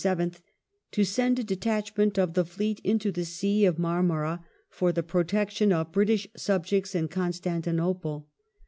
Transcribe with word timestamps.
7th) 0.01 0.41
to 0.89 1.03
send 1.05 1.37
a 1.37 1.43
detachment 1.43 2.17
of 2.17 2.33
the 2.33 2.43
Fleet 2.43 2.79
into 2.83 3.11
the 3.11 3.23
Sea 3.23 3.65
of 3.65 3.77
Marmora 3.77 4.43
for 4.67 4.91
the 4.91 5.03
protection 5.03 5.71
of 5.71 5.91
British 5.91 6.27
subjects 6.35 6.95
in 6.95 7.07
Constantinople. 7.07 8.27